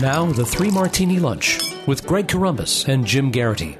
[0.00, 3.78] Now, the Three Martini Lunch with Greg Corombos and Jim Geraghty.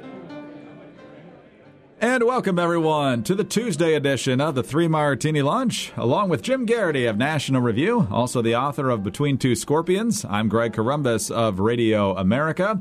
[1.99, 6.65] And welcome, everyone, to the Tuesday edition of the Three Martini Lunch, along with Jim
[6.65, 10.23] Geraghty of National Review, also the author of Between Two Scorpions.
[10.23, 12.79] I'm Greg Corombos of Radio America.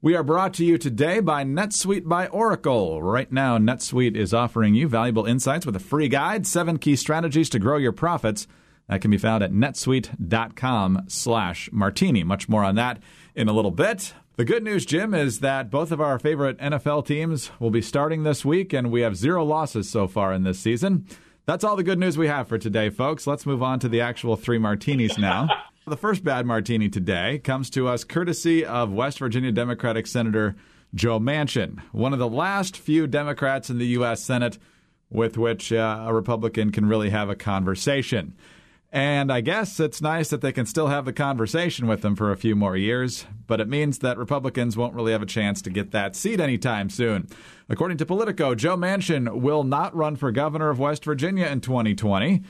[0.00, 3.02] We are brought to you today by NetSuite by Oracle.
[3.02, 7.50] Right now, NetSuite is offering you valuable insights with a free guide, seven key strategies
[7.50, 8.46] to grow your profits–
[8.90, 12.24] that can be found at netsuite.com slash martini.
[12.24, 13.00] Much more on that
[13.36, 14.14] in a little bit.
[14.34, 18.24] The good news, Jim, is that both of our favorite NFL teams will be starting
[18.24, 21.06] this week, and we have zero losses so far in this season.
[21.46, 23.28] That's all the good news we have for today, folks.
[23.28, 25.48] Let's move on to the actual three martinis now.
[25.86, 30.56] the first bad martini today comes to us courtesy of West Virginia Democratic Senator
[30.96, 34.20] Joe Manchin, one of the last few Democrats in the U.S.
[34.20, 34.58] Senate
[35.10, 38.34] with which uh, a Republican can really have a conversation.
[38.92, 42.32] And I guess it's nice that they can still have the conversation with them for
[42.32, 45.70] a few more years, but it means that Republicans won't really have a chance to
[45.70, 47.28] get that seat anytime soon.
[47.68, 52.42] According to Politico, Joe Manchin will not run for governor of West Virginia in 2020.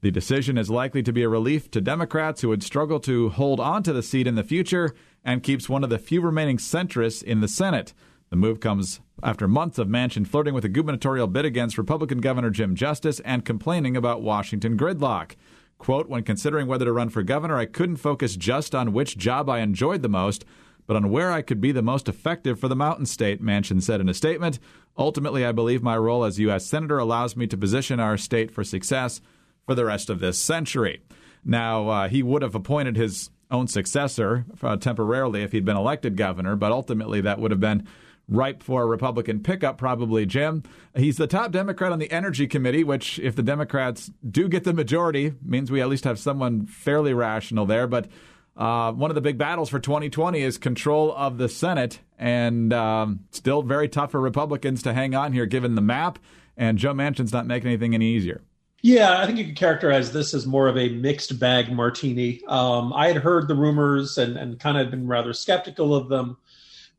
[0.00, 3.58] The decision is likely to be a relief to Democrats who would struggle to hold
[3.58, 7.24] on to the seat in the future and keeps one of the few remaining centrists
[7.24, 7.92] in the Senate.
[8.30, 12.50] The move comes after months of Manchin flirting with a gubernatorial bid against Republican Governor
[12.50, 15.34] Jim Justice and complaining about Washington gridlock.
[15.78, 19.48] Quote, when considering whether to run for governor, I couldn't focus just on which job
[19.48, 20.44] I enjoyed the most,
[20.86, 24.00] but on where I could be the most effective for the mountain state, Manchin said
[24.00, 24.58] in a statement.
[24.96, 26.66] Ultimately, I believe my role as U.S.
[26.66, 29.20] Senator allows me to position our state for success
[29.66, 31.00] for the rest of this century.
[31.44, 36.16] Now, uh, he would have appointed his own successor uh, temporarily if he'd been elected
[36.16, 37.86] governor, but ultimately that would have been
[38.28, 40.62] ripe for a Republican pickup, probably, Jim.
[40.94, 44.72] He's the top Democrat on the Energy Committee, which, if the Democrats do get the
[44.72, 47.86] majority, means we at least have someone fairly rational there.
[47.86, 48.08] But
[48.56, 53.20] uh, one of the big battles for 2020 is control of the Senate, and um,
[53.30, 56.18] still very tough for Republicans to hang on here given the map.
[56.56, 58.42] And Joe Manchin's not making anything any easier.
[58.82, 62.42] Yeah, I think you could characterize this as more of a mixed bag martini.
[62.46, 66.36] Um, I had heard the rumors and, and kind of been rather skeptical of them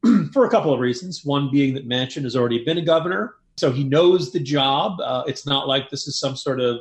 [0.34, 1.26] for a couple of reasons.
[1.26, 5.00] One being that Manchin has already been a governor, so he knows the job.
[5.02, 6.80] Uh, it's not like this is some sort of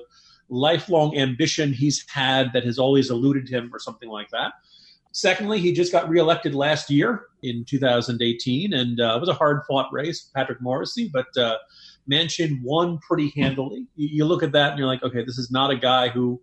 [0.49, 4.53] lifelong ambition he's had that has always eluded him or something like that.
[5.13, 9.63] Secondly, he just got reelected last year in 2018, and uh, it was a hard
[9.67, 11.57] fought race, Patrick Morrisey, but uh,
[12.11, 13.87] Manchin won pretty handily.
[13.97, 16.41] You, you look at that and you're like, okay, this is not a guy who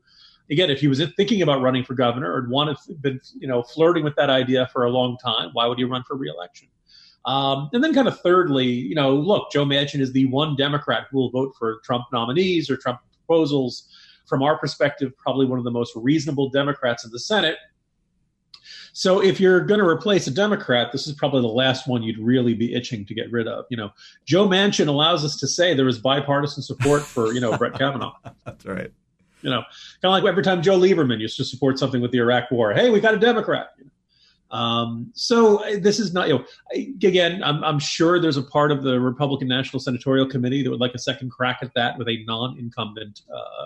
[0.50, 4.04] again, if he was thinking about running for governor or wanted been you know flirting
[4.04, 6.68] with that idea for a long time, why would he run for reelection?
[7.26, 11.08] Um, and then, kind of thirdly, you know, look, Joe Manchin is the one Democrat
[11.10, 13.90] who will vote for Trump nominees or Trump proposals.
[14.28, 17.58] From our perspective, probably one of the most reasonable Democrats in the Senate.
[18.92, 22.18] So if you're going to replace a Democrat, this is probably the last one you'd
[22.18, 23.66] really be itching to get rid of.
[23.70, 23.92] You know,
[24.26, 28.14] Joe Manchin allows us to say there is bipartisan support for you know Brett Kavanaugh.
[28.46, 28.92] That's right.
[29.46, 29.62] You know,
[30.02, 32.74] kind of like every time Joe Lieberman used to support something with the Iraq War.
[32.74, 33.68] Hey, we got a Democrat.
[33.78, 34.58] You know?
[34.58, 36.46] um, so uh, this is not, you know,
[37.04, 40.80] again, I'm, I'm sure there's a part of the Republican National Senatorial Committee that would
[40.80, 43.66] like a second crack at that with a non-incumbent uh,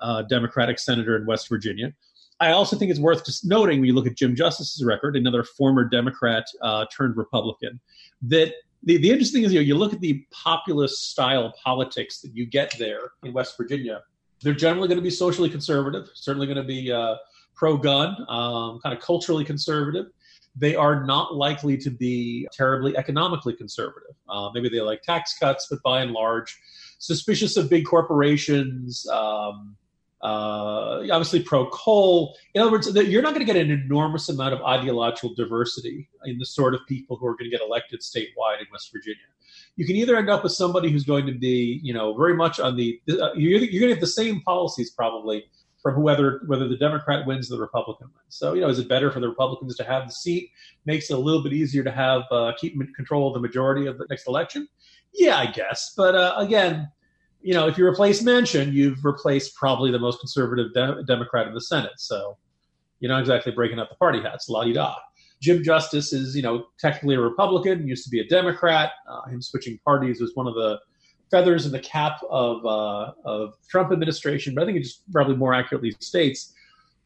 [0.00, 1.92] uh, Democratic senator in West Virginia.
[2.40, 5.44] I also think it's worth just noting when you look at Jim Justice's record, another
[5.44, 7.78] former Democrat uh, turned Republican,
[8.22, 12.20] that the, the interesting thing is you, know, you look at the populist style politics
[12.20, 14.02] that you get there in West Virginia
[14.44, 17.16] they're generally going to be socially conservative, certainly going to be uh,
[17.56, 20.06] pro gun, um, kind of culturally conservative.
[20.54, 24.14] They are not likely to be terribly economically conservative.
[24.28, 26.56] Uh, maybe they like tax cuts, but by and large,
[26.98, 29.06] suspicious of big corporations.
[29.08, 29.74] Um,
[30.22, 32.36] uh, obviously, pro coal.
[32.54, 36.38] In other words, you're not going to get an enormous amount of ideological diversity in
[36.38, 39.24] the sort of people who are going to get elected statewide in West Virginia
[39.76, 42.60] you can either end up with somebody who's going to be, you know, very much
[42.60, 45.44] on the, uh, you're, you're going to get the same policies probably
[45.82, 48.24] from whether whether the Democrat wins or the Republican wins.
[48.30, 50.50] So, you know, is it better for the Republicans to have the seat?
[50.86, 53.98] Makes it a little bit easier to have uh, keep control of the majority of
[53.98, 54.66] the next election.
[55.12, 55.92] Yeah, I guess.
[55.96, 56.90] But uh, again,
[57.42, 61.52] you know, if you replace Manchin, you've replaced probably the most conservative de- Democrat in
[61.52, 61.92] the Senate.
[61.98, 62.38] So
[63.00, 64.48] you're not exactly breaking up the party hats.
[64.48, 64.94] La di da.
[65.40, 68.92] Jim Justice is, you know, technically a Republican, used to be a Democrat.
[69.08, 70.78] Uh, him switching parties was one of the
[71.30, 74.54] feathers in the cap of uh, of Trump administration.
[74.54, 76.54] But I think it just probably more accurately states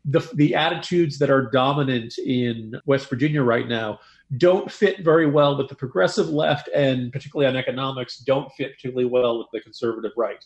[0.05, 3.99] the the attitudes that are dominant in West Virginia right now
[4.37, 9.07] don't fit very well with the progressive left, and particularly on economics, don't fit particularly
[9.07, 10.45] well with the conservative right.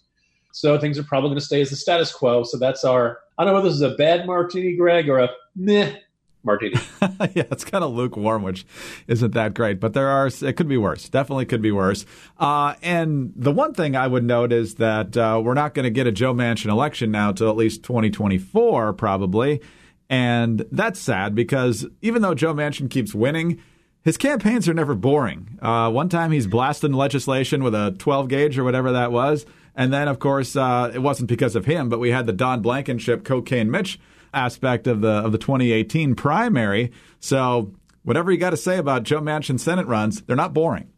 [0.52, 2.44] So things are probably going to stay as the status quo.
[2.44, 3.20] So that's our.
[3.38, 5.96] I don't know whether this is a bad martini, Greg, or a meh
[6.44, 6.74] martini.
[7.00, 8.66] yeah, it's kind of lukewarm, which
[9.06, 9.80] isn't that great.
[9.80, 11.08] But there are it could be worse.
[11.08, 12.04] Definitely could be worse.
[12.38, 15.90] Uh, and the one thing I would note is that uh, we're not going to
[15.90, 19.60] get a Joe Manchin election now till at least 2024, probably.
[20.08, 23.60] And that's sad because even though Joe Manchin keeps winning,
[24.02, 25.58] his campaigns are never boring.
[25.62, 29.46] Uh, one time he's blasting legislation with a 12 gauge or whatever that was.
[29.74, 32.60] And then, of course, uh, it wasn't because of him, but we had the Don
[32.60, 33.98] Blankenship cocaine Mitch
[34.34, 36.92] aspect of the of the 2018 primary.
[37.20, 40.88] So whatever you got to say about Joe Manchin Senate runs, they're not boring.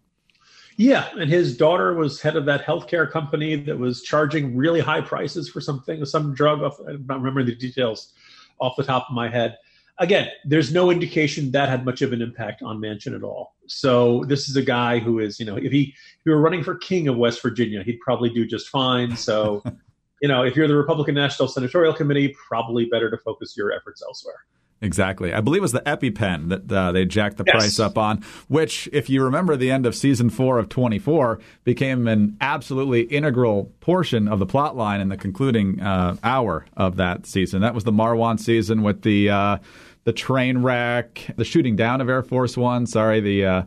[0.76, 5.02] Yeah, and his daughter was head of that healthcare company that was charging really high
[5.02, 6.62] prices for something, some drug.
[6.62, 8.12] I'm not remembering the details
[8.58, 9.56] off the top of my head.
[9.98, 13.54] Again, there's no indication that had much of an impact on Manchin at all.
[13.68, 16.64] So this is a guy who is, you know, if he if he were running
[16.64, 19.16] for king of West Virginia, he'd probably do just fine.
[19.16, 19.62] So
[20.24, 24.02] you know, if you're the Republican National Senatorial Committee, probably better to focus your efforts
[24.02, 24.46] elsewhere.
[24.80, 25.34] Exactly.
[25.34, 27.54] I believe it was the EpiPen that uh, they jacked the yes.
[27.54, 32.08] price up on, which, if you remember the end of season four of 24, became
[32.08, 37.26] an absolutely integral portion of the plot line in the concluding uh, hour of that
[37.26, 37.60] season.
[37.60, 39.58] That was the Marwan season with the uh,
[40.04, 42.86] the train wreck, the shooting down of Air Force One.
[42.86, 43.62] Sorry, the uh,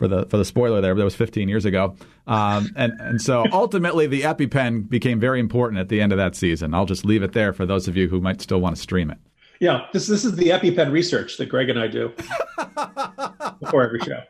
[0.00, 1.94] for the for the spoiler there, but that was 15 years ago.
[2.26, 6.34] Um, and and so ultimately, the EpiPen became very important at the end of that
[6.34, 6.72] season.
[6.72, 9.10] I'll just leave it there for those of you who might still want to stream
[9.10, 9.18] it.
[9.60, 12.08] Yeah, this this is the EpiPen research that Greg and I do
[13.60, 14.22] before every show.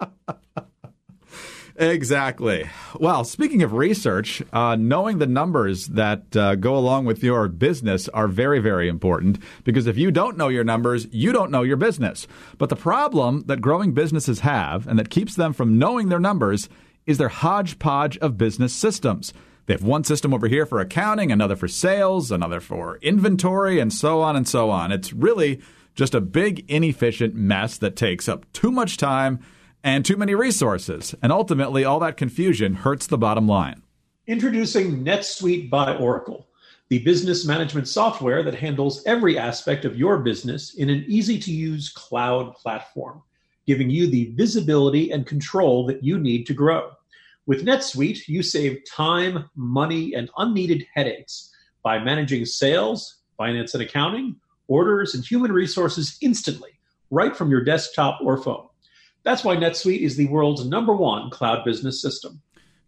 [1.81, 2.69] Exactly.
[2.99, 8.07] Well, speaking of research, uh, knowing the numbers that uh, go along with your business
[8.11, 11.79] are very, very important because if you don't know your numbers, you don't know your
[11.79, 12.27] business.
[12.59, 16.69] But the problem that growing businesses have and that keeps them from knowing their numbers
[17.07, 19.33] is their hodgepodge of business systems.
[19.65, 23.91] They have one system over here for accounting, another for sales, another for inventory, and
[23.91, 24.93] so on and so on.
[24.93, 25.63] It's really
[25.95, 29.41] just a big, inefficient mess that takes up too much time
[29.83, 31.15] and too many resources.
[31.23, 33.83] And ultimately, all that confusion hurts the bottom line.
[34.27, 36.49] Introducing NetSuite by Oracle,
[36.89, 41.53] the business management software that handles every aspect of your business in an easy to
[41.53, 43.23] use cloud platform,
[43.67, 46.91] giving you the visibility and control that you need to grow.
[47.47, 51.53] With NetSuite, you save time, money, and unneeded headaches
[51.83, 54.37] by managing sales, finance and accounting,
[54.69, 56.79] orders, and human resources instantly,
[57.11, 58.70] right from your desktop or phone.
[59.23, 62.41] That's why NetSuite is the world's number one cloud business system.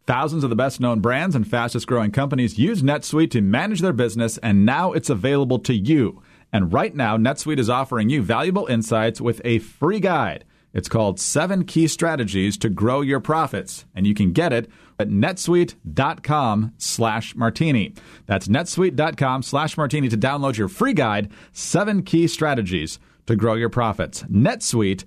[0.07, 3.93] Thousands of the best known brands and fastest growing companies use NetSuite to manage their
[3.93, 6.23] business, and now it's available to you.
[6.53, 10.45] And right now, NetSuite is offering you valuable insights with a free guide.
[10.75, 15.09] It's called Seven Key Strategies to Grow Your Profits, and you can get it at
[15.09, 17.95] netsuite.com slash martini.
[18.27, 23.69] That's netsuite.com slash martini to download your free guide, Seven Key Strategies to Grow Your
[23.69, 24.23] Profits.
[24.25, 25.07] netsuite.com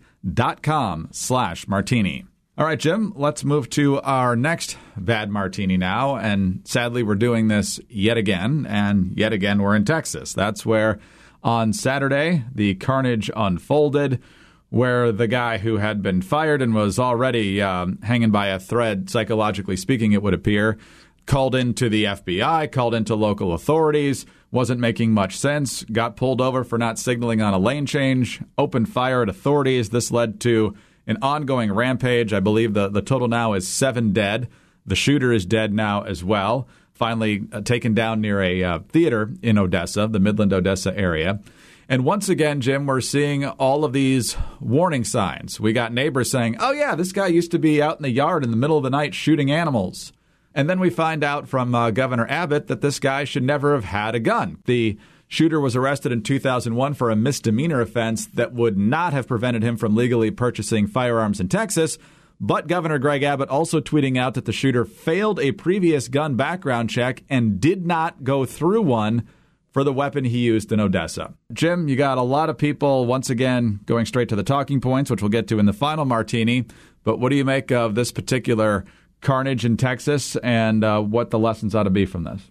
[0.62, 2.26] com slash martini.
[2.58, 6.16] All right, Jim, let's move to our next bad martini now.
[6.16, 8.66] And sadly, we're doing this yet again.
[8.70, 10.32] And yet again, we're in Texas.
[10.32, 11.00] That's where
[11.44, 14.22] on Saturday the carnage unfolded,
[14.70, 19.10] where the guy who had been fired and was already um, hanging by a thread,
[19.10, 20.78] psychologically speaking, it would appear,
[21.26, 24.26] called into the FBI, called into local authorities,
[24.56, 28.90] wasn't making much sense, got pulled over for not signaling on a lane change, opened
[28.90, 29.90] fire at authorities.
[29.90, 30.76] This led to
[31.06, 32.34] an ongoing rampage.
[32.34, 34.48] I believe the, the total now is seven dead.
[34.86, 36.68] The shooter is dead now as well.
[36.94, 41.42] Finally uh, taken down near a uh, theater in Odessa, the Midland Odessa area.
[41.88, 45.60] And once again, Jim, we're seeing all of these warning signs.
[45.60, 48.44] We got neighbors saying, oh, yeah, this guy used to be out in the yard
[48.44, 50.12] in the middle of the night shooting animals.
[50.56, 53.84] And then we find out from uh, Governor Abbott that this guy should never have
[53.84, 54.58] had a gun.
[54.66, 54.98] The
[55.28, 59.76] shooter was arrested in 2001 for a misdemeanor offense that would not have prevented him
[59.76, 61.98] from legally purchasing firearms in Texas.
[62.40, 66.90] But Governor Greg Abbott also tweeting out that the shooter failed a previous gun background
[66.90, 69.28] check and did not go through one
[69.72, 71.34] for the weapon he used in Odessa.
[71.52, 75.12] Jim, you got a lot of people once again going straight to the talking points,
[75.12, 76.66] which we'll get to in the final martini.
[77.04, 78.86] But what do you make of this particular
[79.22, 82.42] carnage in Texas and uh, what the lessons ought to be from this.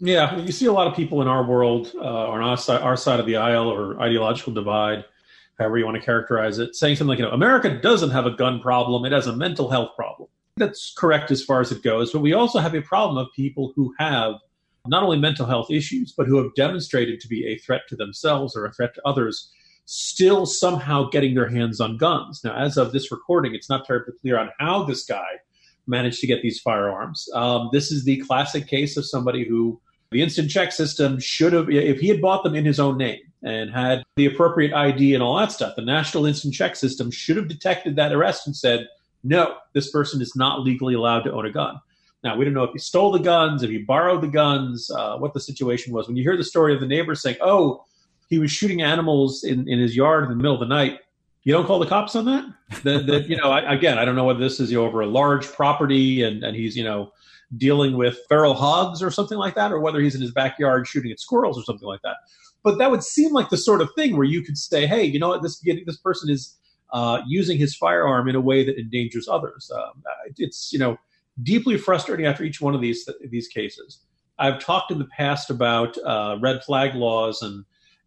[0.00, 2.96] Yeah, you see a lot of people in our world, uh, on our side, our
[2.96, 5.04] side of the aisle or ideological divide,
[5.58, 8.32] however you want to characterize it, saying something like, you know, America doesn't have a
[8.32, 10.28] gun problem, it has a mental health problem.
[10.56, 13.72] That's correct as far as it goes, but we also have a problem of people
[13.76, 14.34] who have
[14.86, 18.54] not only mental health issues, but who have demonstrated to be a threat to themselves
[18.56, 19.50] or a threat to others,
[19.86, 22.42] still somehow getting their hands on guns.
[22.44, 25.24] Now, as of this recording, it's not terribly clear on how this guy
[25.86, 27.28] managed to get these firearms.
[27.34, 31.68] Um, this is the classic case of somebody who the instant check system should have,
[31.70, 35.22] if he had bought them in his own name and had the appropriate ID and
[35.22, 35.76] all that stuff.
[35.76, 38.88] The National Instant Check System should have detected that arrest and said,
[39.22, 41.80] no, this person is not legally allowed to own a gun.
[42.22, 45.18] Now, we don't know if he stole the guns, if he borrowed the guns, uh,
[45.18, 46.06] what the situation was.
[46.06, 47.84] When you hear the story of the neighbor saying, oh,
[48.30, 51.00] he was shooting animals in, in his yard in the middle of the night,
[51.44, 52.44] you don't call the cops on that?
[52.82, 55.46] the, the, you know, I, again, I don't know whether this is over a large
[55.46, 57.12] property and, and he's, you know,
[57.56, 61.12] dealing with feral hogs or something like that, or whether he's in his backyard shooting
[61.12, 62.16] at squirrels or something like that.
[62.62, 65.18] But that would seem like the sort of thing where you could say, hey, you
[65.18, 66.56] know what, this this person is
[66.92, 69.70] uh, using his firearm in a way that endangers others.
[69.74, 70.02] Um,
[70.38, 70.96] it's you know
[71.42, 74.00] deeply frustrating after each one of these these cases.
[74.38, 77.64] I've talked in the past about uh, red flag laws, and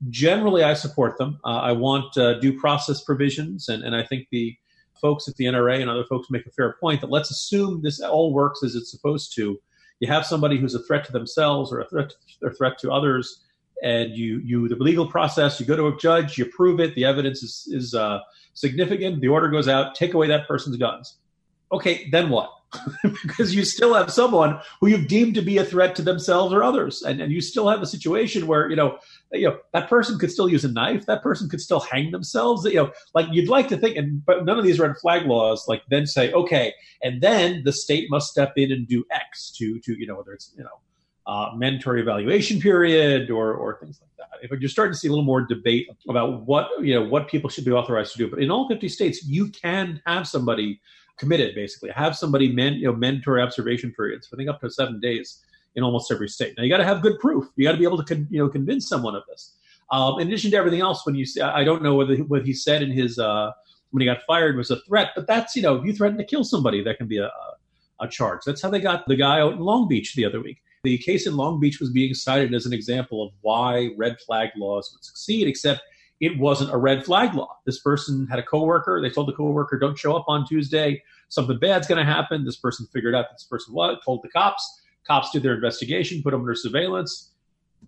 [0.10, 1.40] generally I support them.
[1.44, 4.56] Uh, I want uh, due process provisions, and, and I think the
[5.02, 8.02] folks at the NRA and other folks make a fair point that let's assume this
[8.02, 9.60] all works as it's supposed to.
[10.00, 13.44] You have somebody who's a threat to themselves or a threat or threat to others,
[13.84, 15.60] and you you the legal process.
[15.60, 18.20] You go to a judge, you prove it, the evidence is is uh,
[18.54, 19.22] significant.
[19.22, 21.18] The order goes out, take away that person's guns.
[21.72, 22.52] Okay, then what?
[23.24, 26.64] because you still have someone who you've deemed to be a threat to themselves or
[26.64, 28.98] others, and, and you still have a situation where you know
[29.32, 32.66] you know that person could still use a knife, that person could still hang themselves.
[32.66, 35.66] You know, like you'd like to think, and but none of these red flag laws
[35.68, 39.80] like then say okay, and then the state must step in and do X to
[39.80, 40.80] to you know whether it's you know
[41.26, 44.44] uh, mandatory evaluation period or or things like that.
[44.44, 47.50] If you're starting to see a little more debate about what you know what people
[47.50, 50.82] should be authorized to do, but in all 50 states, you can have somebody
[51.18, 51.90] committed basically.
[51.92, 55.44] Have somebody man, you know mandatory observation periods i think up to seven days
[55.76, 56.56] in almost every state.
[56.58, 57.46] Now you got to have good proof.
[57.56, 59.54] You got to be able to con, you know convince someone of this.
[59.92, 62.52] Um, in addition to everything else when you see i don't know whether what he
[62.52, 63.52] said in his uh,
[63.92, 66.26] when he got fired was a threat but that's you know if you threaten to
[66.26, 67.32] kill somebody that can be a,
[68.00, 68.42] a charge.
[68.46, 70.62] That's how they got the guy out in long beach the other week.
[70.84, 74.50] The case in long beach was being cited as an example of why red flag
[74.56, 75.82] laws would succeed except
[76.20, 77.58] it wasn't a red flag law.
[77.66, 79.02] This person had a coworker.
[79.02, 81.04] They told the coworker, "Don't show up on Tuesday.
[81.30, 84.82] Something bad's going to happen." This person figured out this person what told the cops.
[85.06, 87.32] Cops did their investigation, put him under surveillance.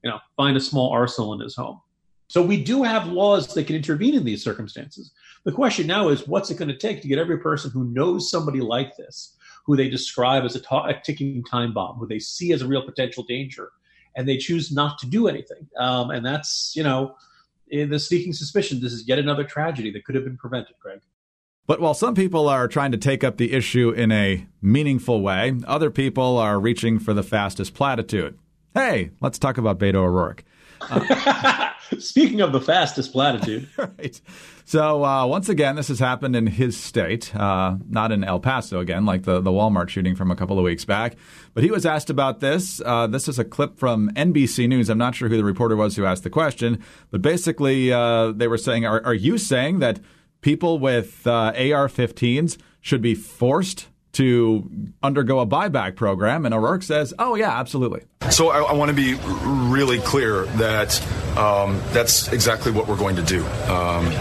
[0.04, 1.82] You know, find a small arsenal in his home.
[2.28, 5.12] So we do have laws that can intervene in these circumstances.
[5.46, 8.30] The question now is, what's it going to take to get every person who knows
[8.30, 12.20] somebody like this, who they describe as a, ta- a ticking time bomb, who they
[12.20, 13.72] see as a real potential danger,
[14.16, 15.68] and they choose not to do anything?
[15.78, 17.16] Um, and that's you know
[17.70, 21.02] in the sneaking suspicion this is yet another tragedy that could have been prevented, Greg.
[21.68, 25.56] But while some people are trying to take up the issue in a meaningful way,
[25.68, 28.40] other people are reaching for the fastest platitude.
[28.74, 30.44] Hey, let's talk about Beto O'Rourke.
[32.00, 33.68] Speaking of the fastest platitude.
[33.78, 34.20] right.
[34.66, 38.80] So, uh, once again, this has happened in his state, uh, not in El Paso
[38.80, 41.16] again, like the, the Walmart shooting from a couple of weeks back.
[41.56, 42.80] But he was asked about this.
[42.86, 44.90] Uh, this is a clip from NBC News.
[44.90, 48.48] I'm not sure who the reporter was who asked the question, but basically, uh, they
[48.48, 50.00] were saying, are, are, you saying that
[50.42, 53.88] people with uh, AR 15s should be forced
[54.20, 54.70] to
[55.02, 56.46] undergo a buyback program?
[56.46, 58.04] And O'Rourke says, oh, yeah, absolutely.
[58.32, 59.14] So I, I want to be
[59.46, 61.02] really clear that
[61.38, 63.46] um, that's exactly what we're going to do.
[63.72, 64.12] Um,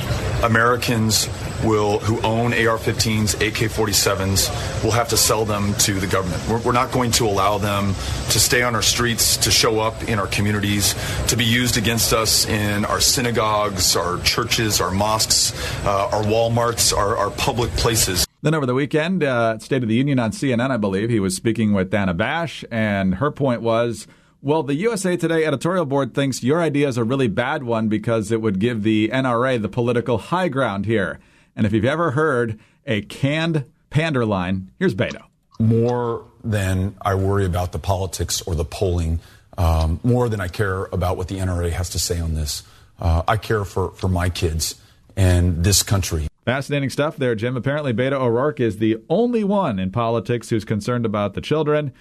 [0.44, 1.28] Americans
[1.64, 6.40] will who own AR-15s, AK-47s, will have to sell them to the government.
[6.48, 10.04] We're, we're, not going to allow them to stay on our streets, to show up
[10.04, 10.94] in our communities,
[11.26, 15.52] to be used against us in our synagogues, our churches, our mosques,
[15.84, 18.27] uh, our WalMarts, our, our public places.
[18.40, 21.34] Then over the weekend, uh, State of the Union on CNN, I believe, he was
[21.34, 24.06] speaking with Dana Bash, and her point was,
[24.40, 28.30] well, the USA Today editorial board thinks your idea is a really bad one because
[28.30, 31.18] it would give the NRA the political high ground here.
[31.56, 35.24] And if you've ever heard a canned pander line, here's Beto.
[35.58, 39.18] More than I worry about the politics or the polling,
[39.56, 42.62] um, more than I care about what the NRA has to say on this,
[43.00, 44.76] uh, I care for, for my kids
[45.18, 46.28] and this country.
[46.44, 47.56] Fascinating stuff there, Jim.
[47.56, 51.92] Apparently, Beto O'Rourke is the only one in politics who's concerned about the children.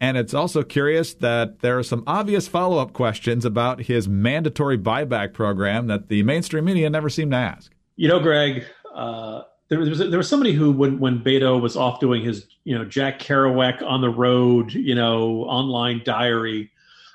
[0.00, 4.78] And it's also curious that there are some obvious follow up questions about his mandatory
[4.78, 7.72] buyback program that the mainstream media never seem to ask.
[7.96, 11.98] You know, Greg, uh, there, was, there was somebody who, when, when Beto was off
[11.98, 16.70] doing his, you know, Jack Kerouac on the road, you know, online diary,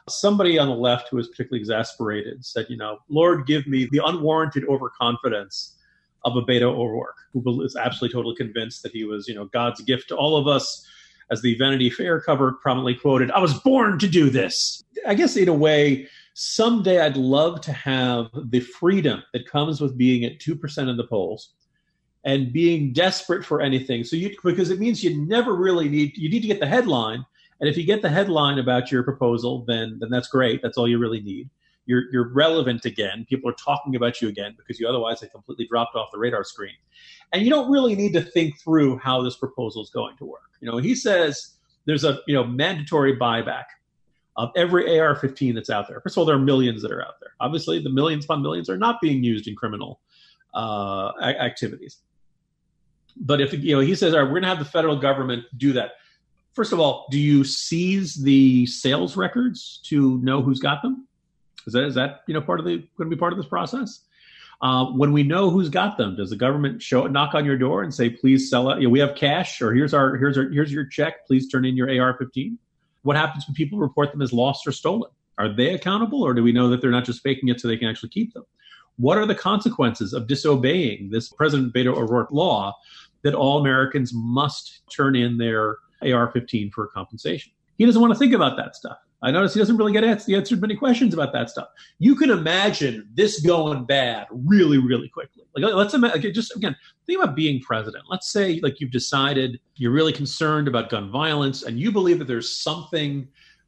[0.10, 4.02] somebody on the left who was particularly exasperated said, you know, Lord, give me the
[4.04, 5.78] unwarranted overconfidence
[6.26, 9.82] of a Beto O'Rourke, who is absolutely totally convinced that he was, you know, God's
[9.82, 10.86] gift to all of us.
[11.32, 14.84] As the Vanity Fair cover prominently quoted, I was born to do this.
[15.08, 19.98] I guess in a way, someday I'd love to have the freedom that comes with
[19.98, 21.54] being at 2% in the polls
[22.26, 24.04] and being desperate for anything.
[24.04, 27.26] So you, because it means you never really need, you need to get the headline.
[27.64, 30.62] And if you get the headline about your proposal, then, then that's great.
[30.62, 31.50] That's all you really need
[31.86, 33.26] you're you're relevant again.
[33.30, 36.44] People are talking about you again because you otherwise had completely dropped off the radar
[36.44, 36.76] screen.
[37.32, 40.52] And you don't really need to think through how this proposal is going to work.
[40.62, 41.56] You know, he says
[41.86, 43.66] there's a you know mandatory buyback
[44.36, 46.02] of every AR-15 that's out there.
[46.02, 47.32] First of all, there are millions that are out there.
[47.40, 50.00] Obviously, the millions upon millions are not being used in criminal
[50.56, 52.00] uh, activities.
[53.16, 55.46] But if you know, he says, "All right, we're going to have the federal government
[55.58, 55.92] do that."
[56.54, 61.08] First of all, do you seize the sales records to know who's got them?
[61.66, 63.48] Is that is that you know part of the going to be part of this
[63.48, 64.02] process?
[64.62, 67.84] Uh, when we know who's got them, does the government show knock on your door
[67.84, 68.80] and say, "Please sell it"?
[68.80, 71.26] You know, we have cash, or here's our here's our here's your check.
[71.26, 72.58] Please turn in your AR-15.
[73.02, 75.10] What happens when people report them as lost or stolen?
[75.38, 77.78] Are they accountable, or do we know that they're not just faking it so they
[77.78, 78.46] can actually keep them?
[78.98, 82.76] What are the consequences of disobeying this President Beto O'Rourke law
[83.24, 87.54] that all Americans must turn in their AR-15 for compensation?
[87.78, 88.98] He doesn't want to think about that stuff.
[89.24, 91.70] I notice he doesn't really get answered many questions about that stuff.
[91.98, 95.44] You can imagine this going bad really, really quickly.
[95.56, 96.76] Like let's imagine, just again,
[97.08, 98.04] think about being president.
[98.10, 102.28] Let's say like you've decided you're really concerned about gun violence, and you believe that
[102.28, 103.28] there's something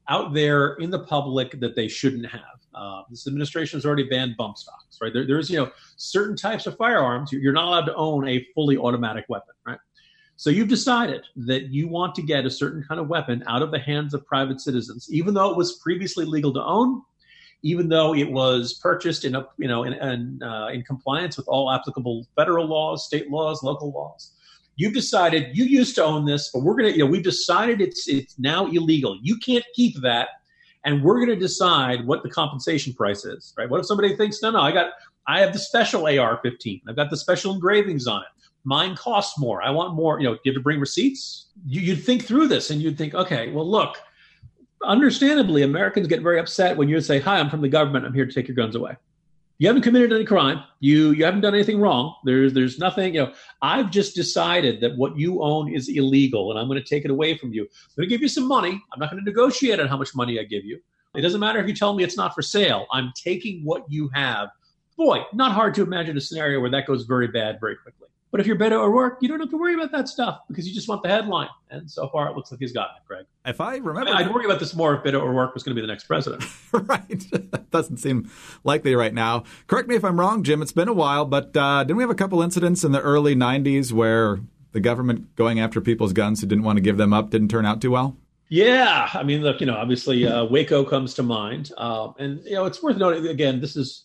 [0.09, 2.41] out there in the public that they shouldn't have.
[2.75, 5.13] Uh, this administration has already banned bump stocks, right?
[5.13, 8.77] There, there's you know certain types of firearms you're not allowed to own a fully
[8.77, 9.79] automatic weapon, right?
[10.37, 13.71] So you've decided that you want to get a certain kind of weapon out of
[13.71, 17.01] the hands of private citizens, even though it was previously legal to own,
[17.63, 21.47] even though it was purchased in a you know in in, uh, in compliance with
[21.47, 24.33] all applicable federal laws, state laws, local laws.
[24.75, 28.07] You've decided you used to own this, but we're gonna you know we've decided it's
[28.09, 29.17] it's now illegal.
[29.21, 30.27] You can't keep that,
[30.83, 33.53] and we're gonna decide what the compensation price is.
[33.57, 33.69] Right?
[33.69, 34.91] What if somebody thinks no no I got
[35.27, 36.81] I have the special AR-15.
[36.87, 38.27] I've got the special engravings on it
[38.65, 39.61] mine costs more.
[39.61, 40.19] I want more.
[40.19, 41.47] You know, you have to bring receipts.
[41.65, 43.97] You, would think through this and you'd think, okay, well, look,
[44.83, 48.05] understandably, Americans get very upset when you say, hi, I'm from the government.
[48.05, 48.97] I'm here to take your guns away.
[49.57, 50.63] You haven't committed any crime.
[50.81, 52.13] You you haven't done anything wrong.
[52.25, 53.15] There's there's nothing.
[53.15, 56.85] You know, I've just decided that what you own is illegal, and I'm going to
[56.85, 57.61] take it away from you.
[57.63, 58.83] I'm going to give you some money.
[58.91, 60.81] I'm not going to negotiate on how much money I give you.
[61.15, 62.85] It doesn't matter if you tell me it's not for sale.
[62.91, 64.49] I'm taking what you have.
[64.97, 68.04] Boy, not hard to imagine a scenario where that goes very bad very quickly.
[68.35, 70.75] But if you're Beto O'Rourke, you don't have to worry about that stuff because you
[70.75, 71.47] just want the headline.
[71.69, 73.25] And so far, it looks like he's gotten it, Greg.
[73.45, 75.81] If I remember, I would worry about this more if Beto O'Rourke was going to
[75.81, 76.43] be the next president.
[76.73, 77.23] right.
[77.31, 78.29] That doesn't seem
[78.65, 79.45] likely right now.
[79.67, 80.61] Correct me if I'm wrong, Jim.
[80.61, 83.37] It's been a while, but uh, didn't we have a couple incidents in the early
[83.37, 84.41] 90s where
[84.73, 87.65] the government going after people's guns who didn't want to give them up didn't turn
[87.65, 88.17] out too well?
[88.49, 92.55] Yeah, I mean, look, you know, obviously uh, Waco comes to mind, uh, and you
[92.55, 93.61] know, it's worth noting again.
[93.61, 94.03] This is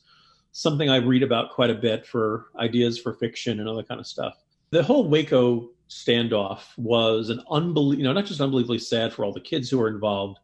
[0.53, 4.07] something I read about quite a bit for ideas for fiction and other kind of
[4.07, 4.43] stuff.
[4.71, 9.33] The whole Waco standoff was an unbelievable, you know, not just unbelievably sad for all
[9.33, 10.39] the kids who were involved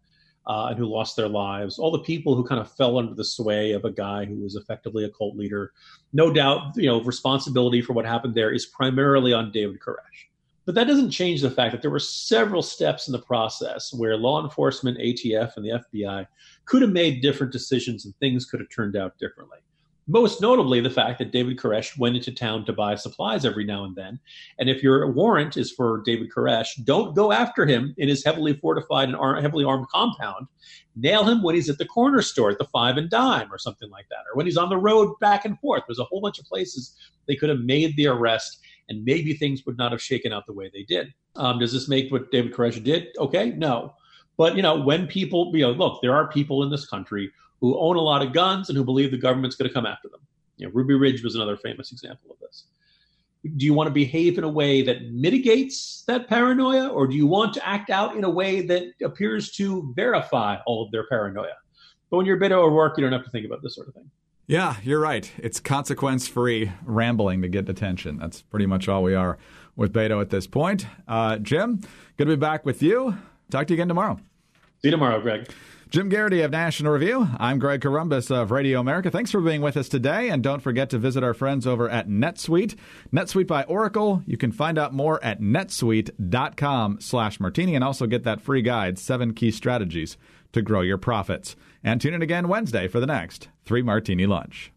[0.47, 3.25] uh, and who lost their lives, all the people who kind of fell under the
[3.25, 5.73] sway of a guy who was effectively a cult leader.
[6.13, 10.27] No doubt, you know, responsibility for what happened there is primarily on David Koresh.
[10.65, 14.17] But that doesn't change the fact that there were several steps in the process where
[14.17, 16.27] law enforcement, ATF, and the FBI
[16.65, 19.59] could have made different decisions and things could have turned out differently.
[20.09, 23.83] Most notably, the fact that David Koresh went into town to buy supplies every now
[23.83, 24.21] and then.
[24.59, 28.55] And if your warrant is for David Koresh, don't go after him in his heavily
[28.55, 30.47] fortified and ar- heavily armed compound.
[30.95, 33.91] Nail him when he's at the corner store at the five and dime or something
[33.91, 35.83] like that, or when he's on the road back and forth.
[35.89, 36.95] There's a whole bunch of places
[37.27, 40.53] they could have made the arrest, and maybe things would not have shaken out the
[40.53, 41.13] way they did.
[41.35, 43.09] Um, does this make what David Koresh did?
[43.19, 43.93] Okay, no.
[44.37, 47.79] But you know, when people, you know, look, there are people in this country who
[47.79, 50.21] own a lot of guns and who believe the government's going to come after them.
[50.57, 52.65] You know, Ruby Ridge was another famous example of this.
[53.57, 57.27] Do you want to behave in a way that mitigates that paranoia, or do you
[57.27, 61.55] want to act out in a way that appears to verify all of their paranoia?
[62.11, 64.11] But when you're Beto O'Rourke, you don't have to think about this sort of thing.
[64.49, 65.31] Yeah, you're right.
[65.39, 68.17] It's consequence free rambling to get attention.
[68.19, 69.39] That's pretty much all we are
[69.75, 70.87] with Beto at this point.
[71.09, 71.81] Uh, Jim,
[72.17, 73.17] good to be back with you.
[73.51, 74.19] Talk to you again tomorrow.
[74.83, 75.49] See you tomorrow, Greg.
[75.89, 77.29] Jim Geraghty of National Review.
[77.39, 79.09] I'm Greg Corombos of Radio America.
[79.09, 80.31] Thanks for being with us today.
[80.31, 82.75] And don't forget to visit our friends over at NetSuite.
[83.13, 84.23] NetSuite by Oracle.
[84.27, 88.99] You can find out more at netsuite.com slash martini and also get that free guide,
[88.99, 90.17] Seven Key Strategies
[90.53, 91.55] to Grow Your Profits.
[91.85, 94.73] And tune in again Wednesday for the next Three Martini Lunch.